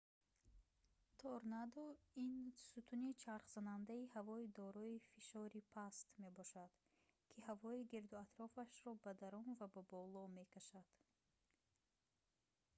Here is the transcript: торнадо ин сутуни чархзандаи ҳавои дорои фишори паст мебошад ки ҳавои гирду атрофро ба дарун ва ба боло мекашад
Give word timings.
торнадо 1.19 1.83
ин 2.25 2.35
сутуни 2.69 3.11
чархзандаи 3.23 4.11
ҳавои 4.15 4.45
дорои 4.61 5.03
фишори 5.11 5.61
паст 5.75 6.07
мебошад 6.23 6.71
ки 7.31 7.37
ҳавои 7.47 7.87
гирду 7.91 8.15
атрофро 8.25 8.91
ба 9.03 9.11
дарун 9.21 9.47
ва 9.59 9.67
ба 9.73 9.81
боло 9.93 10.21
мекашад 10.39 10.87